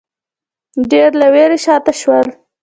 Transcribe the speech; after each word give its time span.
ډېرو 0.89 1.19
له 1.21 1.27
وېرې 1.33 1.57
شا 1.65 1.75
ته 1.85 1.91
شول 2.01 2.27